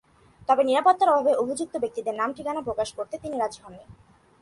তবে 0.49 0.61
নিরাপত্তার 0.63 1.09
অভাবে 1.09 1.31
অভিযুক্ত 1.35 1.73
ব্যক্তিদের 1.77 2.15
নাম-ঠিকানা 2.15 2.61
প্রকাশ 2.61 2.89
করতে 2.93 3.15
তিনি 3.17 3.35
রাজি 3.37 3.59
হননি। 3.63 3.85